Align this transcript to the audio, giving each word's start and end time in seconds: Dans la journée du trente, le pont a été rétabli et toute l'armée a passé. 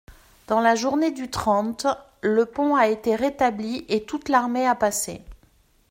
Dans 0.47 0.61
la 0.61 0.73
journée 0.73 1.11
du 1.11 1.29
trente, 1.29 1.85
le 2.23 2.47
pont 2.47 2.75
a 2.75 2.87
été 2.87 3.15
rétabli 3.15 3.85
et 3.87 4.03
toute 4.03 4.29
l'armée 4.29 4.65
a 4.65 4.73
passé. 4.73 5.21